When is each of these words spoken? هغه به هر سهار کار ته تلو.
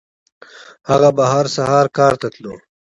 هغه 0.89 1.09
به 1.17 1.23
هر 1.33 1.45
سهار 1.55 1.85
کار 1.97 2.13
ته 2.21 2.27
تلو. 2.35 2.55